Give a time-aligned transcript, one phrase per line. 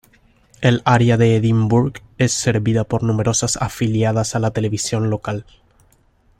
[0.61, 5.45] El área de Edinburg es servida por numerosas afiliadas a la televisión local.